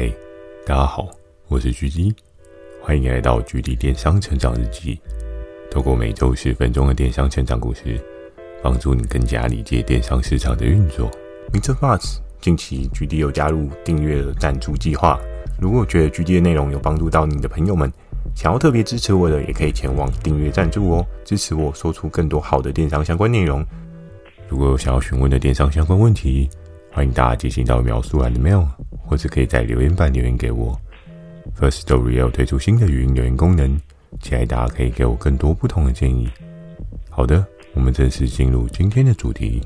[0.00, 0.08] 嗨，
[0.64, 1.08] 大家好，
[1.48, 2.14] 我是狙击，
[2.80, 4.96] 欢迎来到狙击电商成长日记。
[5.72, 8.00] 透过每周十分钟的电商成长故事，
[8.62, 11.10] 帮助你更加理解电商市场的运作。
[11.52, 11.74] Mr.
[11.74, 15.18] Buzz，近期狙击又加入订阅的赞助计划。
[15.60, 17.92] 如果觉得狙击的内容有帮助到你的朋友们，
[18.36, 23.66] 想要特别支持我的，也可以前往订阅赞助哦，支持我说出更多好的电商相关内容。
[24.46, 26.48] 如果有想要询问的电商相关问题，
[26.98, 28.66] 欢迎大家进行到描述栏的 mail，
[29.06, 30.76] 或者可以在留言板留言给我。
[31.56, 33.78] First Story 要推出新的语音留言功能，
[34.20, 36.28] 期待大家可以给我更多不同的建议。
[37.08, 39.62] 好的，我们正式进入今天的主题。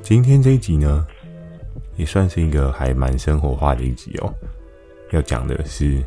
[0.00, 1.06] 今天这一集呢，
[1.96, 4.32] 也算是一个还蛮生活化的一集哦。
[5.10, 6.02] 要讲的是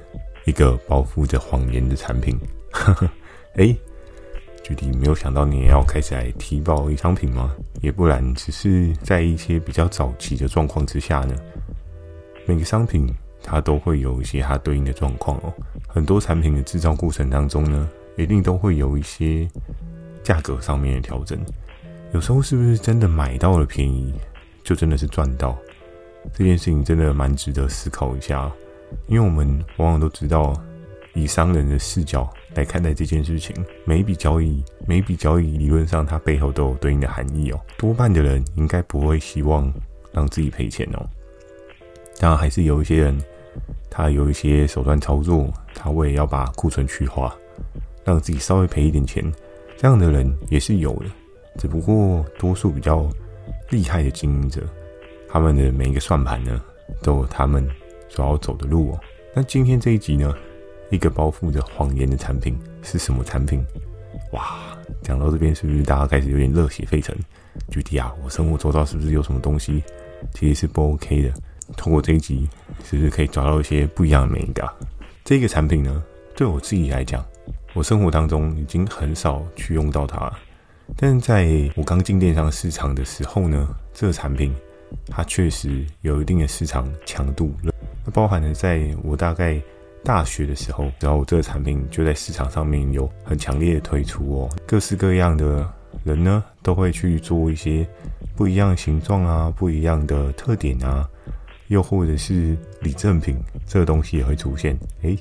[0.46, 2.35] 一个包覆着谎言的产品。
[2.71, 3.08] 呵 呵，
[4.64, 7.56] 具体没有想到你也要开始来提报商品吗？
[7.82, 11.36] 也不然，只是在一些比较早期的状况之下呢，
[12.46, 13.08] 每个商品
[13.44, 15.54] 它都会有一些它对应的状况哦。
[15.88, 19.50] 很多产品的制造过程当中呢，一定都会有一些
[20.24, 21.38] 价格上面的调整。
[22.13, 24.13] 有时候是不是真的买到了便宜，
[24.63, 25.57] 就真的是赚到？
[26.34, 28.52] 这件事情真的蛮值得思考一下，
[29.07, 29.48] 因为我们
[29.78, 30.54] 往往都知道。
[31.13, 37.60] 以商人的视角来看待这件事情，每一笔交易，每一笔交易，理论上它背后都有对应的含义哦。
[37.77, 39.71] 多半的人应该不会希望
[40.12, 40.99] 让自己赔钱哦。
[42.20, 43.18] 当然，还是有一些人，
[43.90, 47.34] 他有一些手段操作，他为了要把库存去化，
[48.04, 49.24] 让自己稍微赔一点钱，
[49.77, 51.05] 这样的人也是有的。
[51.57, 53.10] 只不过，多数比较
[53.70, 54.62] 厉害的经营者，
[55.29, 56.62] 他们的每一个算盘呢，
[57.02, 57.68] 都有他们
[58.10, 58.99] 所要走的路哦。
[59.34, 60.35] 那今天这一集呢？
[60.92, 63.66] 一个包覆着谎言的产品是什么产品？
[64.34, 67.16] 哇，讲到这边是不是大家开始有点热血沸腾？
[67.70, 69.81] 具体啊，我生活周遭是不是有什么东西
[70.34, 71.34] 其实是不 OK 的？
[71.78, 72.47] 通过这一集，
[72.84, 74.69] 是不是可以找到一些不一样的美感？
[75.24, 76.03] 这个产品呢，
[76.36, 77.25] 对我自己来讲，
[77.74, 80.30] 我生活当中已经很少去用到它，
[80.97, 84.53] 但是在我刚进电商市场的时候呢，这个产品
[85.07, 87.53] 它确实有一定的市场强度，
[88.03, 89.62] 那包含了在我大概。
[90.03, 95.67] 大学的时候，然后这个产品就在市场上面有很强烈的推出哦，各式各样的
[96.03, 97.88] 人呢都会去做一些
[98.35, 101.07] 不一样的形状啊，不一样的特点啊，
[101.67, 104.78] 又或者是礼赠品这个东西也会出现。
[105.03, 105.16] 诶，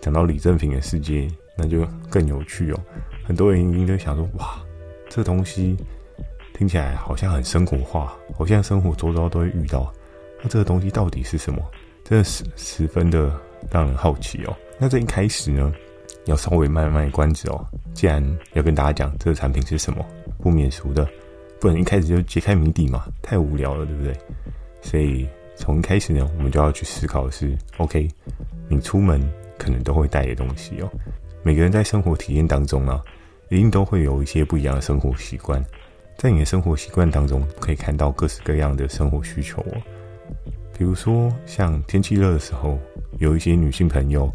[0.00, 2.80] 讲到礼赠品的世界，那就更有趣哦。
[3.24, 4.60] 很多人应该想说，哇，
[5.08, 5.76] 这东西
[6.52, 9.92] 听起来好像很生活化，好像生活周遭都会遇到。
[10.42, 11.62] 那这个东西到底是什么？
[12.02, 13.32] 真的是十分的。
[13.70, 14.56] 让人好奇哦。
[14.78, 15.72] 那这一开始呢，
[16.26, 17.66] 要稍微卖卖关子哦。
[17.94, 18.22] 既然
[18.52, 20.04] 要跟大家讲这个产品是什么，
[20.38, 21.08] 不免俗的，
[21.60, 24.14] 不能一开始就揭开谜底嘛，太无聊了，对不对？
[24.82, 25.26] 所以
[25.56, 28.08] 从一开始呢，我们就要去思考的是：OK，
[28.68, 29.20] 你出门
[29.58, 30.90] 可能都会带的东西哦。
[31.42, 33.02] 每个人在生活体验当中啊，
[33.48, 35.64] 一定都会有一些不一样的生活习惯。
[36.18, 39.80] 在你的生活习惯当中，可以看到各式各样的生活需求哦。
[40.76, 42.78] 比如说，像天气热的时候，
[43.18, 44.30] 有一些女性朋友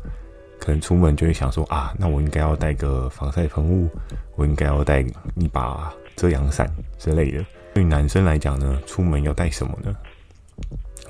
[0.59, 3.89] 可能出门就会想说啊，那我应该要带个防晒喷雾，
[4.35, 5.01] 我应该要带
[5.35, 7.43] 一把遮阳伞之类的。
[7.73, 9.95] 对男生来讲呢，出门要带什么呢？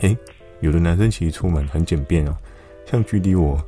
[0.01, 0.17] 诶，
[0.59, 2.35] 有的男生其实出门很简便哦，
[2.85, 3.59] 像距离我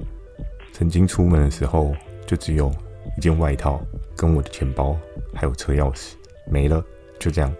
[0.71, 2.73] 曾经出门的时候，就只有
[3.17, 3.81] 一件外套
[4.15, 4.97] 跟我的钱包，
[5.33, 6.13] 还有车钥匙，
[6.45, 6.83] 没了，
[7.19, 7.53] 就这样。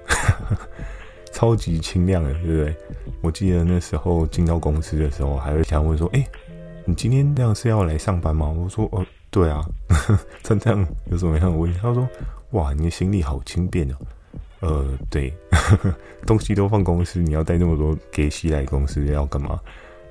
[1.44, 2.76] 超级轻量的，对不对？
[3.22, 6.26] 我记得那时候进到公司的时候，还会想问说：“哎，
[6.86, 9.62] 你今天这样是要来上班吗？”我说：“哦，对啊。
[10.46, 11.78] ”像这样有什么样的问题？
[11.82, 12.08] 他说
[12.52, 13.96] ：“哇，你的行李好轻便哦。”
[14.64, 15.34] 呃，对，
[16.26, 19.60] 东西都放公司，你要带那么多给西来公司要干嘛？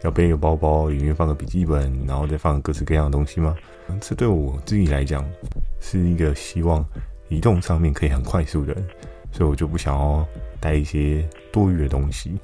[0.02, 3.56] 要背个包包，里面放个笔记本，然后再放各式各样的东西吗？
[4.02, 5.24] 这对我自己来讲
[5.80, 6.84] 是一个希望
[7.30, 8.76] 移动上面可以很快速的，
[9.32, 10.24] 所以我就不想要。
[10.62, 12.38] 带一些多余的东西，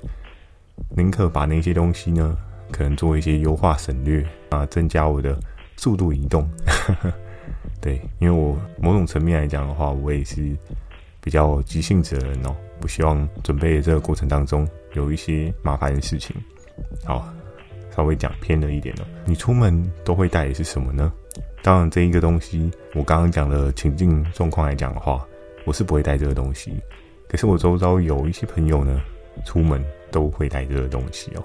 [0.97, 2.37] 宁可把那些东西呢，
[2.73, 5.39] 可能做一些优化省略啊，增加我的
[5.77, 6.51] 速度移动。
[7.81, 10.53] 对，因为我某种层面来讲的话，我也是
[11.21, 16.35] 比较急性子的人哦，不希望准备的这个过程当中有一些麻烦的事情。
[17.05, 17.33] 好，
[17.95, 19.07] 稍微讲偏了一点了。
[19.25, 21.13] 你出门都会带的是什么呢？
[21.63, 25.25] 当然，这一个东西，我刚刚讲的情境状况来讲的话，
[25.69, 26.73] 我是不会带这个东西。
[27.29, 28.99] 可是我周遭有一些朋友呢，
[29.45, 31.45] 出门都会带这个东西哦。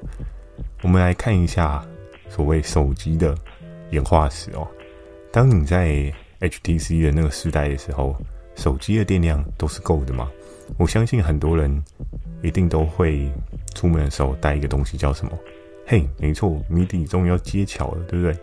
[0.81, 1.85] 我们来看一下
[2.29, 3.35] 所谓手机的
[3.91, 4.65] 演化史哦。
[5.29, 6.09] 当你在
[6.39, 8.15] HTC 的那个时代的时候，
[8.55, 10.31] 手机的电量都是够的嘛？
[10.77, 11.83] 我相信很多人
[12.41, 13.29] 一定都会
[13.75, 15.37] 出门的时候带一个东西，叫什么
[15.85, 18.33] 嘿，没错，谜底终于要揭晓了，对不对？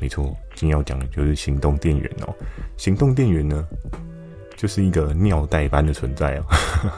[0.00, 2.34] 没错，今天要讲的就是行动电源哦。
[2.78, 3.66] 行动电源呢，
[4.58, 6.44] 就是一个尿袋般的存在哦，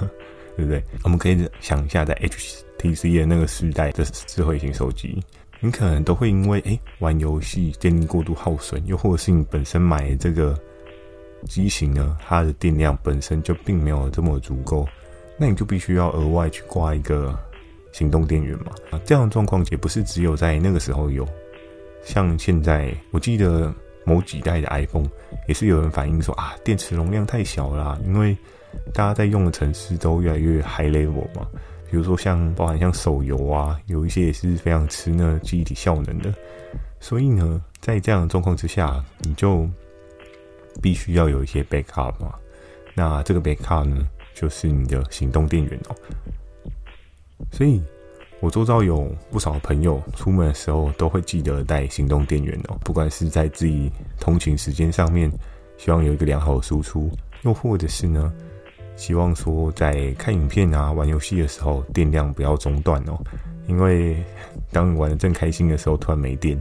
[0.57, 0.83] 对不对？
[1.05, 5.23] 我们可以想一下，在 HTC 的那个时代的智慧型手机，
[5.61, 10.59] 你可能都会因为诶玩游戏电力过度耗损，又或者是你本身买这个
[11.47, 14.89] 机型呢，它的电量本身就并没有这么足够，
[15.39, 17.39] 那你就必须要额外去挂一个
[17.93, 18.73] 行动电源嘛。
[18.91, 21.29] 啊，这样的状况也不是只有在那个时候有。
[22.03, 23.71] 像现在，我记得
[24.05, 25.09] 某几代的 iPhone
[25.47, 28.37] 也是有人反映说啊，电池容量太小啦，因为
[28.95, 31.47] 大家在用的程式都越来越 high level 嘛。
[31.91, 36.33] 比如说像包含像手游啊，有一些也是非常吃那记忆体效能的。
[37.01, 39.69] 所以呢，在这样的状况之下，你就
[40.81, 42.35] 必须要有一些 backup 嘛。
[42.95, 45.97] 那这个 backup 呢，就是你的行动电源哦。
[47.53, 47.83] 所以。
[48.41, 55.31] 我周遭有不少朋友出门的时候都会记得带行动电源哦，不管是在自己通勤时间上面，
[55.77, 57.11] 希望有一个良好的输出，
[57.43, 58.33] 又或者是呢，
[58.97, 63.19] 希望说在看影片啊、玩游戏的时候电量不要中断哦，
[63.67, 64.17] 因为
[64.73, 66.59] 当你玩得正开心的时候突然没电，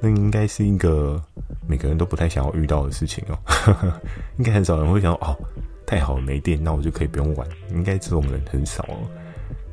[0.00, 1.18] 那应该是一个
[1.66, 3.38] 每个人都不太想要遇到的事情哦，
[4.36, 5.34] 应该很少人会想哦，
[5.86, 9.08] 太好了没电，那我就可以不用玩，应该这种人很少哦，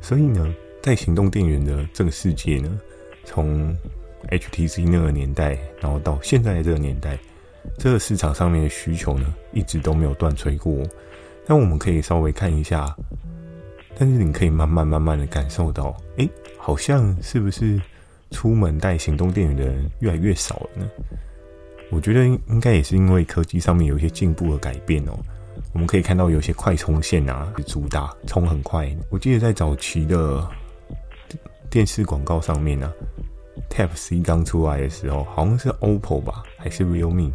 [0.00, 0.50] 所以呢。
[0.82, 2.80] 在行动电源的这个世界呢，
[3.24, 3.72] 从
[4.30, 7.16] HTC 那个年代，然后到现在这个年代，
[7.78, 10.84] 这个市场上面的需求呢，一直都没有断炊过。
[11.46, 12.92] 那我们可以稍微看一下，
[13.96, 17.80] 但是你可以慢慢慢慢的感受到，诶，好像是不是
[18.32, 20.90] 出门带行动电源的人越来越少了呢？
[21.90, 25.16] 我觉得应该也是因为科技上面有一些进步的改变哦。
[25.72, 28.92] 我们可以看到有些快充线啊，主打充很快。
[29.10, 30.44] 我记得在早期的。
[31.72, 32.92] 电视广告上面呢、啊
[33.70, 37.32] ，Type C 刚出来的时候，好像是 OPPO 吧，还是 Realme？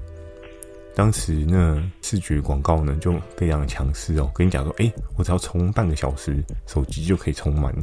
[0.94, 7.74] 当时呢视觉广告呢就非常强势哦，跟你讲说，哎、我只要充半个小时，手机就可以充满。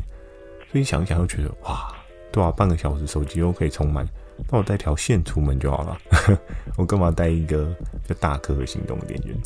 [0.70, 1.92] 所以想一想就觉得，哇，
[2.30, 4.08] 对啊，半个小时手机都可以充满，
[4.48, 5.98] 那我带条线出门就好了，
[6.78, 7.74] 我干嘛带一个
[8.08, 9.36] 就大颗的行动电源？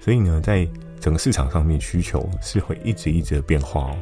[0.00, 0.66] 所以呢，在
[0.98, 3.98] 整个市场上面需求是会一直一直的变化哦。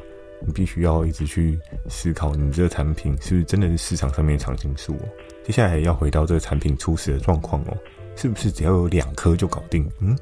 [0.46, 1.58] 你必须要一直去
[1.88, 5.08] 思考，你这个产品是不是真的是市场上面的常青树哦？
[5.44, 7.76] 接下来要回到这个产品初始的状况哦，
[8.14, 9.87] 是不是只要有两颗就搞定？
[10.00, 10.16] 嗯，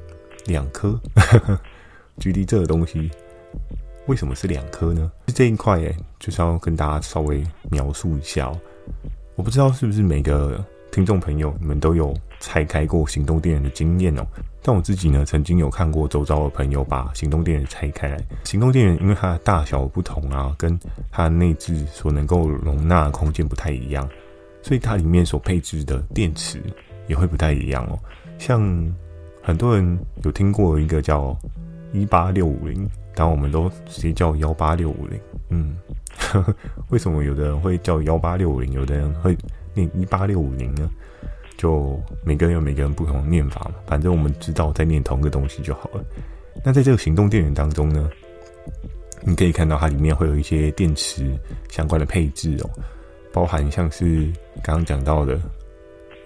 [0.45, 0.99] 两颗，
[2.17, 3.09] 距离这个东西
[4.07, 5.11] 为什么是两颗呢？
[5.27, 8.59] 这一块诶，就是要跟大家稍微描述一下哦。
[9.35, 10.63] 我不知道是不是每个
[10.95, 14.25] 听众朋友你们都有拆开过行动电源的经验哦。
[14.63, 18.17] 但我自己呢，曾经有看过周遭的朋友把行动电源拆开来。
[18.45, 20.79] 行动电源因为它的大小不同啊，跟
[21.11, 24.07] 它内置所能够容纳的空间不太一样，
[24.61, 26.61] 所以它里面所配置的电池
[27.09, 27.99] 也会不太一样哦。
[28.37, 28.61] 像
[29.41, 31.37] 很多人有听过一个叫
[31.91, 35.19] 一八六五零，当然我们都直接叫幺八六五零。
[35.49, 35.75] 嗯，
[36.87, 39.37] 为什么有的人会叫幺八六五零，有的人会
[39.75, 40.89] 念一八六五零呢？
[41.57, 46.03] 就每个人有每个人不同的念法嘛，反正我们知道在念同个东西就好了。
[46.65, 48.09] 那在这个行动电源当中呢，
[49.21, 51.31] 你可以看到它里面会有一些电池
[51.69, 52.69] 相关的配置哦，
[53.31, 54.29] 包含像是
[54.61, 55.39] 刚刚讲到的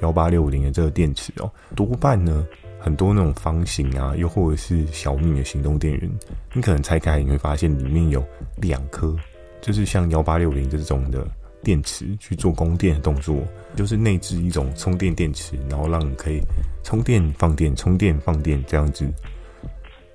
[0.02, 2.48] 幺八六五零的这个电池哦，多半呢
[2.80, 6.10] 很多那种方形啊，又或者是小米的行动电源，
[6.54, 8.26] 你可能拆开你会发现里面有
[8.56, 9.16] 两颗，
[9.62, 11.28] 就是像幺八六零这种的。
[11.64, 13.38] 电池去做供电的动作，
[13.76, 16.42] 就是内置一种充电电池，然后让你可以
[16.84, 19.06] 充电放电、充电放电这样子，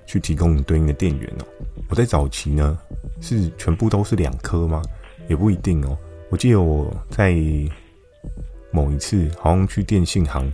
[0.05, 1.45] 去提供你对应的电源哦。
[1.89, 2.77] 我在早期呢，
[3.21, 4.81] 是全部都是两颗吗？
[5.27, 5.97] 也不一定哦。
[6.29, 7.35] 我记得我在
[8.71, 10.51] 某一次好像去电信行，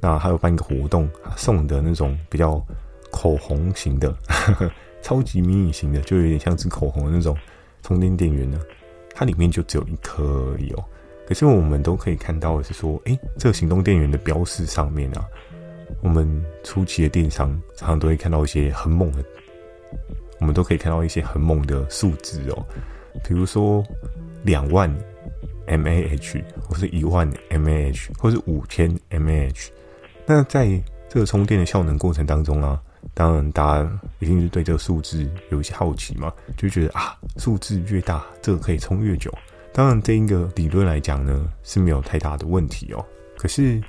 [0.00, 2.62] 那还有办一个活动，送的那种比较
[3.10, 4.70] 口红型的，呵呵，
[5.02, 7.36] 超级迷你型的，就有点像是口红的那种
[7.82, 8.60] 充电电源呢。
[9.14, 10.84] 它里面就只有一颗而已哦，
[11.26, 15.24] 可是我们都可以看到的是说，诶，这个行动电源的标示上面啊，
[16.02, 19.24] 我们初期的电商常常都会看到一些很猛的，
[20.40, 22.66] 我们都可以看到一些很猛的数字哦，
[23.22, 23.84] 比如说
[24.42, 24.92] 两万
[25.68, 29.68] mAh，或是一万 mAh，或是五千 mAh。
[30.26, 30.68] 那在
[31.08, 32.82] 这个充电的效能过程当中啊。
[33.12, 39.32] 当然，大家一定是对这个数字有一些好奇嘛，就觉得啊，数字越大，这个可以充越久。
[39.72, 43.04] 当然，这一个理论来讲呢，是没有太大的问题哦。
[43.36, 43.82] 可是，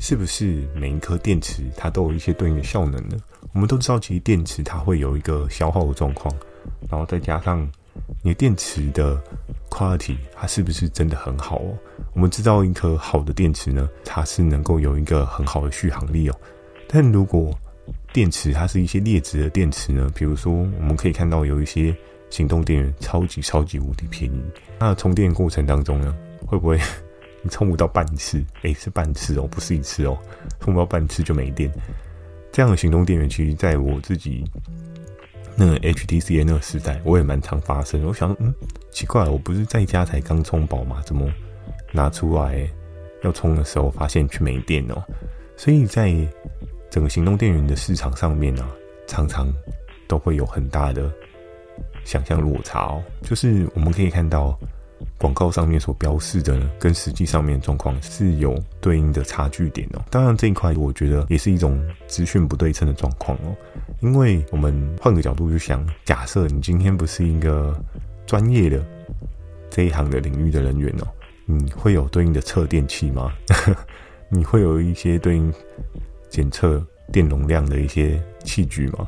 [0.00, 3.16] 是不是每一颗电池它都有一些对应的效能呢？
[3.52, 6.34] 我们都知道，其实电池它会有一个消耗的状况，
[6.88, 7.68] 然后再加上
[8.22, 9.20] 你的电池的
[9.70, 11.78] quality 它是不是真的很好哦？
[12.14, 16.34] 我们知道一颗好的电池呢，它是能够有一个很好的续航力哦。
[16.88, 17.56] 但如果
[18.14, 21.92] 电池它是一些劣质的电池呢，比如说我们可以看到有一些
[22.30, 24.40] 行动电源超级超级无敌便宜，
[24.78, 26.14] 那充电过程当中呢，
[26.46, 26.78] 会不会
[27.42, 28.40] 你 充不到半次？
[28.62, 30.16] 诶，是半次哦，不是一次哦，
[30.60, 31.68] 充不到半次就没电。
[32.52, 34.44] 这样的行动电源，其实在我自己
[35.56, 38.00] 那个 HTC 那个时代，我也蛮常发生。
[38.06, 38.54] 我想，嗯，
[38.92, 41.02] 奇怪，我不是在家才刚充饱吗？
[41.04, 41.28] 怎么
[41.90, 42.64] 拿出来
[43.24, 45.02] 要充的时候，发现却没电哦？
[45.56, 46.12] 所以在
[46.94, 48.70] 整个行动电源的市场上面啊，
[49.08, 49.52] 常常
[50.06, 51.12] 都会有很大的
[52.04, 53.02] 想象落差哦。
[53.22, 54.56] 就是我们可以看到。
[55.18, 60.00] 广告上面所标示的呢，跟实际上面的状况是有对应的差距点哦。
[60.08, 63.54] 当然这一块我觉得也是一种资讯不对称的状况哦。
[64.00, 67.78] 因为我们换个角度去想，假设你今天不是一个
[68.24, 68.82] 专业的
[69.68, 71.06] 这一行的领域的人员哦，
[71.44, 73.32] 你会有对应的测电器吗？
[74.30, 75.52] 你会有一些对应
[76.34, 79.06] 检测电容量的一些器具吗？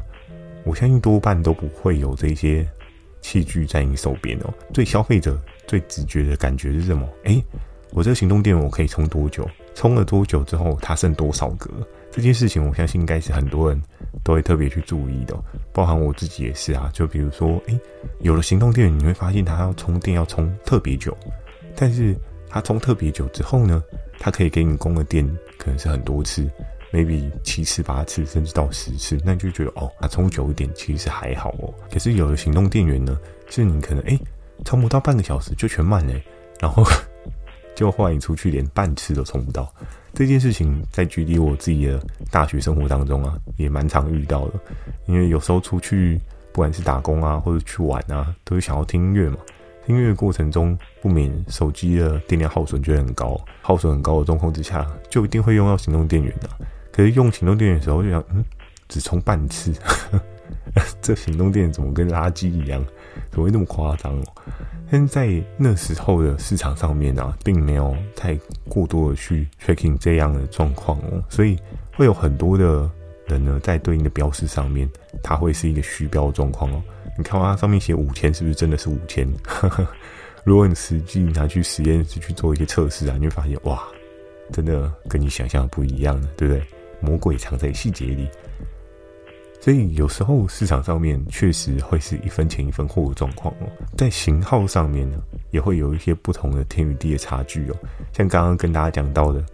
[0.62, 2.64] 我相信多半都不会有这些
[3.20, 4.54] 器具在你手边哦。
[4.72, 5.36] 对消费者。
[5.66, 7.04] 最直觉的感觉是什么？
[7.24, 7.44] 诶，
[7.90, 9.44] 我这个行动电我可以充多久？
[9.74, 11.68] 充了多久之后它剩多少格？
[12.12, 13.82] 这件事情我相信应该是很多人
[14.22, 15.36] 都会特别去注意的，
[15.72, 16.88] 包含我自己也是啊。
[16.92, 17.76] 就比如说，诶，
[18.20, 21.18] 有了行动电源，你会发现它要充电要充特别久，
[21.74, 22.14] 但是
[22.48, 23.82] 它充特别久之后呢，
[24.20, 25.26] 它可以给你供的电
[25.58, 26.48] 可能是很多次
[26.92, 31.72] ，maybe 七次、八次，甚至到十次，那你就觉得哦，它充久一点其实还好哦。
[31.92, 34.18] 可是有了行动电源呢，是你可能诶。
[34.64, 36.18] 充不到半个小时就全满嘞，
[36.58, 36.82] 然后
[37.76, 39.70] 就后来你出去连半次都充不到。
[40.14, 44.54] 这件事情在距离我自己的大学生活当中啊，也蛮常遇到的。
[45.04, 46.18] 因为有时候出去，
[46.52, 49.36] 不管是打工啊，或者去玩啊，都是想要听音乐嘛。
[49.86, 56.48] 听音乐过程中，不免手机的电量耗损就会很高，耗损很高的状况之下，就一定会用到行动电源的。
[56.96, 58.42] 可是用行动电源的时候，就想，嗯，
[58.88, 59.70] 只充半次。
[61.02, 62.82] 这行动电源怎么跟垃圾一样？
[63.30, 64.24] 怎么会那么夸张哦？
[64.90, 68.34] 但在那时候的市场上面啊，并没有太
[68.66, 71.58] 过多的去 tracking 这样的状况哦，所以
[71.92, 72.90] 会有很多的
[73.26, 74.88] 人呢，在对应的标识上面，
[75.22, 76.82] 它会是一个虚标状况哦。
[77.18, 79.28] 你看它上面写五千，是不是真的是五千？
[80.44, 83.82] 如果你实际拿去实验室去做一些测试啊，你会发现哇，
[84.50, 86.62] 真的跟你想象的不一样的，对不对？
[87.00, 88.28] 魔鬼藏在细节里。
[89.58, 95.18] 所以有时候市场上面确实会是一分钱一分货的状况哦，在型号上面呢，
[95.50, 97.76] 也会有一些不同的天与地的差距哦。
[98.12, 99.44] 像刚刚跟大家讲到的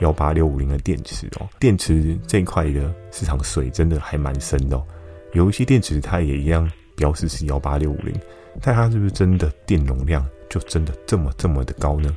[0.00, 4.84] 幺八六五零的电池哦，电池这一块的市场水真的还蛮深的哦。
[5.32, 8.14] 有一些电池它也一样标示是幺八六五零，
[8.60, 12.14] 但它是不是真的电容量就真的这么这么的高呢？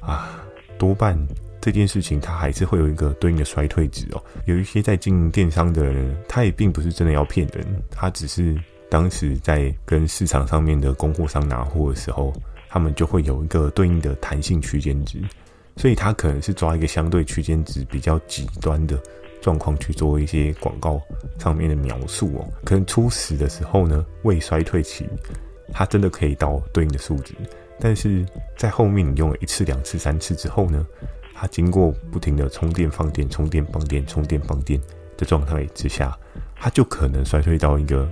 [0.00, 0.42] 啊，
[0.78, 1.18] 多半。
[1.66, 4.22] 这件事情，它还是会有一个对应的衰退值哦。
[4.44, 8.56] 有一些在经营电商的人，他也并不是真的要骗人，他只是
[8.88, 12.32] 当时在跟市场上面的供货商拿货的时候，
[12.68, 15.20] 他们就会有一个对应的弹性区间值，
[15.74, 18.96] 所以他可能是抓一个相对区间值比较极端的
[19.40, 21.02] 状况去做一些广告
[21.36, 22.48] 上面的描述哦。
[22.64, 25.04] 可能初始的时候呢，未衰退期，
[25.72, 27.34] 它真的可以到对应的数值，
[27.80, 28.24] 但是
[28.56, 30.86] 在后面你用了一次、两次、三次之后呢，
[31.38, 34.80] 它经过不停的充电放电、充电放电、充电放电
[35.18, 36.16] 的状态之下，
[36.54, 38.08] 它就可能衰退到一个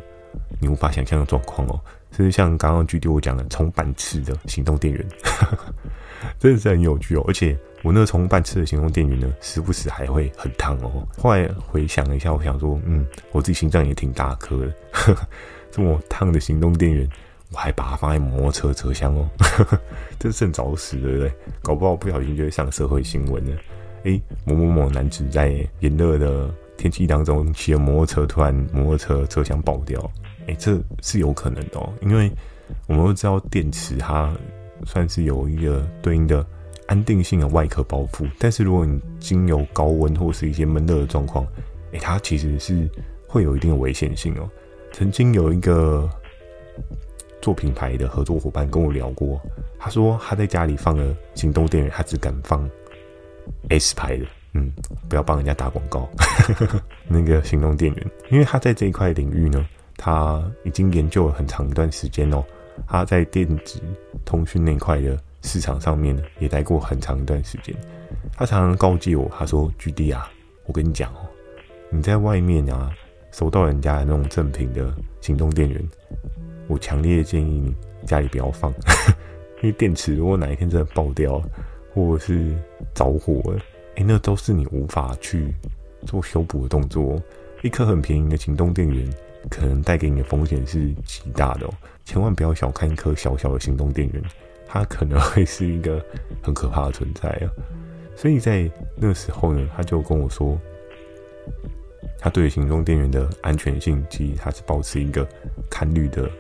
[0.61, 1.81] 你无法想象的状况哦。
[2.13, 5.05] 甚至像刚刚 GD 我讲的充半次的行动电源，
[6.39, 7.25] 真的是很有趣哦。
[7.27, 11.05] 而且我那个充半次的行动电源呢，时不时还会很烫哦。
[11.19, 14.73] 后来回想了一下，我想说，嗯，我自己心脏也挺大颗的，
[15.73, 17.09] 这么烫的行动电源。
[17.53, 19.29] 我还把它放在摩托车车厢哦，
[20.19, 21.33] 这是正找死，对不对？
[21.63, 23.57] 搞不好不小心就会上社会新闻了。
[24.05, 30.11] 诶，某某某男子在炎热的天气当中骑着摩托车，突然摩托车车厢爆掉，
[30.47, 31.93] 诶，这是有可能的哦。
[32.03, 32.31] 因为
[32.87, 34.35] 我们都知道电池它
[34.85, 36.45] 算是有一个对应的
[36.87, 41.47] 安定性的外壳包覆，但是如果你经由高温或是一些闷热的状况，
[41.93, 42.91] 诶，它其实是
[43.29, 44.51] 会有一定的危险性哦。
[44.93, 46.11] 曾经有一个。
[47.45, 49.39] 做品牌的合作伙伴跟我聊过，
[49.79, 52.67] 他说他在家里放了行动电源，他只敢放
[53.69, 54.25] S 牌的，
[54.55, 54.73] 嗯，
[55.11, 56.09] 不要帮人家打广告。
[57.07, 59.63] 那个行动电源，因为他在这一块领域呢，
[59.99, 62.43] 他已经研究了很长一段时间哦。
[62.89, 63.79] 他在电子
[64.25, 67.77] 通讯那块的市场上面，也待过很长一段时间。
[68.33, 70.31] 他常常告诫我，他说：“GD 啊，
[70.65, 71.29] 我跟你讲哦，
[71.91, 72.91] 你在外面啊，
[73.33, 75.79] 收到人家那种正品的行动电源。”
[76.67, 77.75] 我强烈建议你
[78.07, 78.73] 家里不要放，
[79.63, 81.43] 因为电池如果哪一天真的爆掉，
[81.93, 82.55] 或者是
[82.95, 83.61] 着火了，
[83.97, 85.55] 哎，那都是你无法去
[86.07, 87.21] 做修补的动作。
[87.63, 89.09] 一颗很便宜的行动电源，
[89.49, 91.75] 可能带给你的风险是极大的哦。
[92.05, 94.23] 千万不要小看一颗小小的行动电源，
[94.67, 96.05] 它可能会是一个
[96.43, 97.49] 很可怕的存在啊。
[98.15, 100.59] 所以在那时候呢，他就跟我说，
[102.19, 105.27] 他对行动电源的安全性，其实他是保持一个
[105.71, 106.31] 看虑的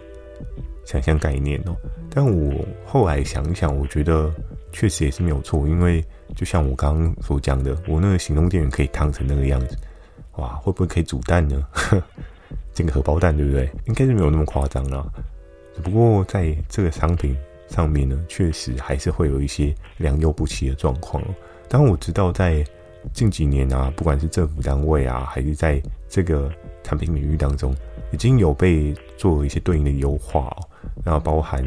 [0.84, 1.76] 想象概念哦。
[2.10, 4.32] 但我后来想一想，我觉得
[4.72, 9.76] 确实也是没有错，因为就像我刚刚所讲的，我那个行动电源可以烫成那个样子，
[10.36, 11.66] 哇，会不会可以煮蛋呢？
[12.72, 13.70] 这个荷包蛋对不对？
[13.86, 15.04] 应该是没有那么夸张啦。
[15.74, 17.36] 只不过在这个商品
[17.68, 21.22] 上面呢，确实还是会有一些良莠不齐的状况。
[21.68, 22.64] 当我知道，在
[23.12, 27.74] 近几年啊，不管是政府单位啊，还是在这个产品领域当中，
[28.14, 30.68] 已经有被做了一些对应的优化哦。
[31.04, 31.62] 那包含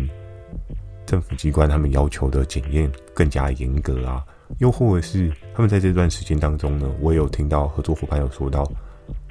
[1.05, 4.23] 政府机关他们要求的检验更加严格啊，
[4.59, 8.65] 又或者是他们在这段时间当中呢，我也有听到合作伙伴有说到，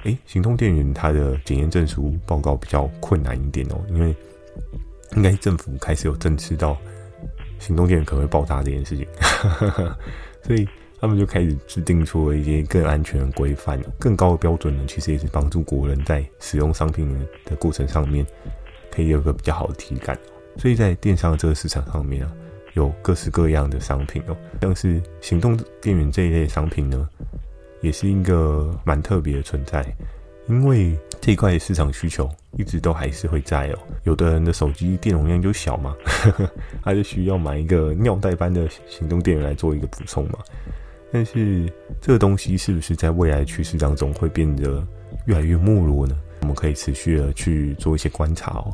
[0.03, 4.15] 诶，行动电源它的检验证书报告比较困难一点哦，因为
[5.15, 6.77] 应该政府开始有正视到
[7.59, 9.07] 行动电源可能会爆炸这件事情。
[10.43, 10.67] 所以
[10.99, 14.83] 他们就开始制定出了一些更安全的规范、更高的标准呢。
[14.87, 17.07] 其实也是帮助国人在使用商品
[17.45, 18.25] 的过程上面，
[18.91, 20.17] 可以有个比较好的体感。
[20.57, 22.31] 所以在电商的这个市场上面啊，
[22.73, 27.07] 有各式各样的商品哦，像是行动电源这一类商品呢，
[27.81, 29.85] 也是一个蛮特别的存在。
[30.47, 35.93] 因为这一块市场需求一直都还是会在哦，有的人的手机电容量就小嘛，
[36.81, 40.39] 他就需要买一个尿袋般的行动电源来做一个补充嘛。
[41.11, 41.71] 但是
[42.01, 44.85] 这个东西是不是在未来趋势当中会变得
[45.25, 46.17] 越来越没落呢？
[46.41, 48.73] 我们可以持续的去做一些观察哦，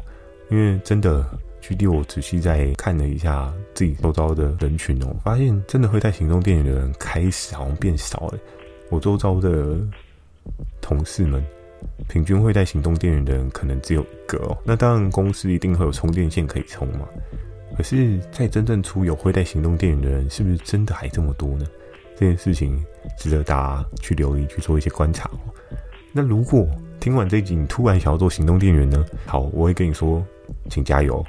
[0.50, 1.26] 因为真的，
[1.62, 8.38] 举例我仔细在看了一下自己周遭的人群哦，发现真的会带行动电源的人开始好像变少了。
[8.90, 9.78] 我周遭的
[10.82, 11.44] 同事们。
[12.08, 17.06] 平均会带行动电源的人可能只有一个哦，那当然公司一定会有充电线可以充嘛。
[17.76, 21.66] 可是，在真正出游会带行动电源的人，是不是真的还这么多呢？
[22.16, 22.84] 这件事情
[23.18, 25.30] 值得大家去留意，去做一些观察。
[26.12, 26.68] 那如果
[27.00, 29.06] 听完这集，你突然想要做行动电源呢？
[29.26, 30.24] 好，我会跟你说，
[30.70, 31.26] 请加油，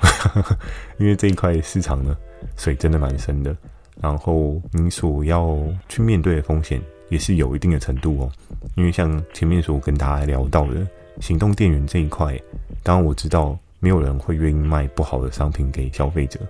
[0.99, 2.17] 因为这一块市场呢，
[2.57, 3.57] 水真的蛮深的。
[4.01, 5.57] 然后你所要
[5.89, 6.81] 去面对的风险。
[7.11, 8.33] 也是有一定的程度哦，
[8.77, 10.85] 因为像前面所跟大家聊到的
[11.21, 12.37] 行动电源这一块，
[12.83, 16.41] 当然我知道没有人会愿意卖不好的商品给消费者，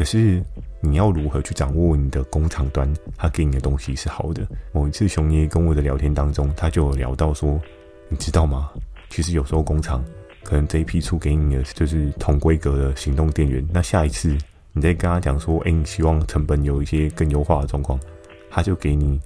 [0.00, 0.42] 可是
[0.80, 4.48] 你要如何去掌握你的工厂端，他给你的东西是好的？
[4.72, 7.60] 某一次熊爷跟我的聊天当中，他就有聊到说，
[8.08, 8.70] 你知道吗？
[9.10, 10.02] 其实有时候工厂
[10.42, 14.34] 可能这一批出给你的就是同规格的行动电源，那下一次
[14.72, 18.00] 你再跟他讲说，哎，你希望成本有一些更优化的状况，
[18.48, 19.20] 他就给你。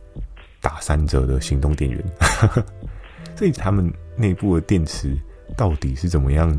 [0.60, 2.02] 打三折的行动电源，
[3.36, 5.14] 所以他们内部的电池
[5.58, 6.58] 到底是怎么样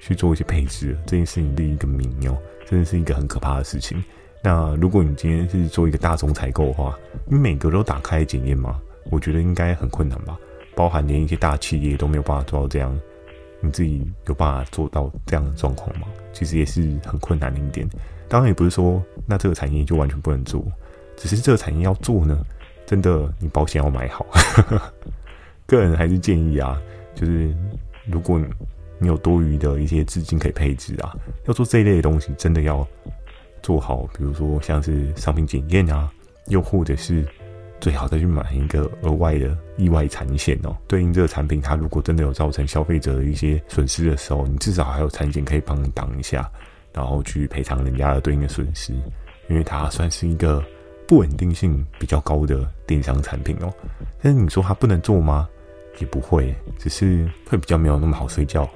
[0.00, 0.98] 去做一些配置？
[1.06, 4.02] 这件事情另一个谜哦，真的是一个很可怕的事情。
[4.42, 8.80] 那如果你今天是做一个大宗采购的话，你每个都打开检验吗？
[9.10, 10.36] 我觉得应该很困难吧。
[10.74, 12.98] 包含连一些大企业都没有办法做到这样，
[13.60, 16.06] 你自己有办法做到这样的状况吗？
[16.32, 17.88] 其实也是很困难的一点。
[18.28, 20.64] 当然也不是说那这个产业就完全不能做，
[21.16, 22.44] 只是这个产业要做呢。
[22.86, 24.26] 真的，你保险要买好。
[25.66, 26.78] 个人还是建议啊，
[27.14, 27.54] 就是
[28.06, 28.38] 如果
[28.98, 31.14] 你有多余的一些资金可以配置啊，
[31.46, 32.86] 要做这一类的东西，真的要
[33.62, 34.06] 做好。
[34.16, 36.10] 比如说像是商品检验啊，
[36.46, 37.26] 又或者是
[37.80, 40.76] 最好再去买一个额外的意外产险哦。
[40.86, 46.50] 对应这个产品，它如果真的有造成消费者的一些损失的时候，你至少还有产险可以帮你挡一下，
[46.92, 48.92] 然后去赔偿人家的对应的损失，
[49.48, 50.64] 因为它算是一个。
[51.06, 53.70] 不稳定性比较高的电商产品哦，
[54.22, 55.46] 但是你说它不能做吗？
[55.98, 58.68] 也不会，只是会比较没有那么好睡觉。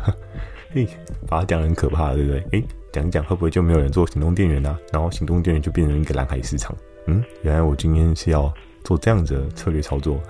[0.72, 0.86] 嘿，
[1.26, 2.44] 把它讲得很可怕，对不对？
[2.52, 4.78] 诶，讲一讲会不会就没有人做行动电源啊？
[4.92, 6.76] 然后行动电源就变成一个蓝海市场？
[7.06, 8.52] 嗯，原来我今天是要
[8.84, 10.20] 做这样子的策略操作，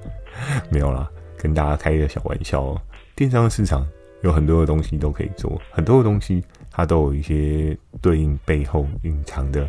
[0.70, 2.80] 没有啦，跟大家开一个小玩笑哦。
[3.14, 3.86] 电商市场
[4.22, 9.66] 有很多的东西都可以做，很多的东西它都有一些对应背后隐藏的。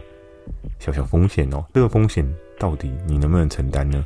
[0.80, 2.28] 小小风险哦，这个风险
[2.58, 4.04] 到底你能不能承担呢？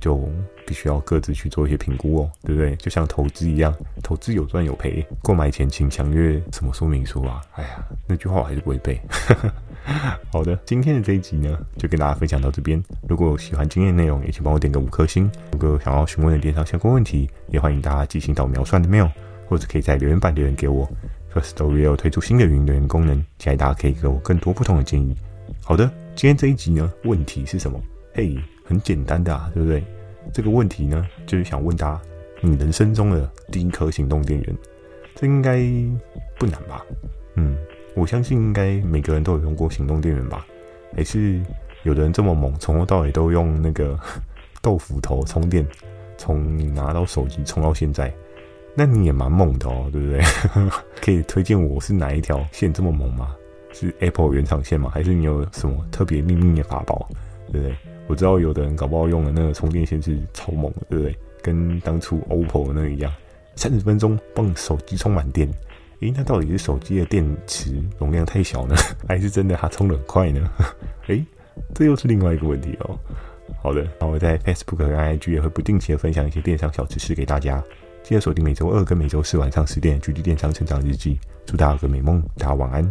[0.00, 0.28] 就
[0.66, 2.74] 必须要各自去做一些评估哦，对不对？
[2.76, 7.40] 就像投资一样，投资有赚有赔，购买前请详阅什么说明书啊？
[7.54, 9.00] 哎呀，那句话我还是不会背。
[10.32, 12.82] 好的，今天的这一集呢，就跟大家分享到这边。
[13.08, 15.30] 如果喜欢今天的内容，也请帮我点个五颗星。
[15.52, 19.10] 如果有想要询问的电商相关问题，也欢迎大家寄信到描算的 mail，
[19.48, 20.88] 或者可以在留言板留言给我。
[21.34, 25.14] Firstory 有推出新的语音留言功能，期待大家可以给我更多不同的建议。
[25.62, 27.80] 好的，今天这一集呢，问题是什么？
[28.14, 29.84] 嘿，很简单的啊，对不对？
[30.32, 32.00] 这个问题呢，就是想问大家，
[32.40, 34.56] 你人生中的第一颗行动电源，
[35.14, 35.58] 这应该
[36.38, 36.84] 不难吧？
[37.36, 37.56] 嗯，
[37.94, 40.46] 我相信应该每个人都有用过行动电源吧？
[40.96, 41.40] 还是
[41.82, 43.98] 有的人这么猛，从头到尾都用那个
[44.62, 45.66] 豆腐头充电，
[46.16, 48.10] 从你拿到手机充到现在，
[48.74, 50.22] 那你也蛮猛的哦，对不对？
[51.02, 53.36] 可以推荐我是哪一条线这么猛吗？
[53.72, 54.88] 是 Apple 原厂线吗？
[54.94, 57.06] 还是你有什么特别秘密的法宝？
[57.52, 57.76] 对不对？
[58.06, 61.16] 我知道有的人搞不好用的那个充电线是超猛的，对不对？
[61.42, 63.12] 跟当初 OPPO 那个一样，
[63.56, 65.48] 三十分钟帮手机充满电。
[66.00, 68.74] 诶，那到底是手机的电池容量太小呢，
[69.08, 70.50] 还是真的它充得很快呢？
[71.08, 71.24] 诶，
[71.74, 72.98] 这又是另外一个问题哦。
[73.62, 77.62] 好的，那我在 Facebook 和 IG 也会不定期的分享一些电商小知识给大家，
[78.02, 81.14] 记得锁定每周二跟每周四晚上十点《GD 电商成长日记》，
[81.46, 82.84] 祝大家有个美梦，大家晚安。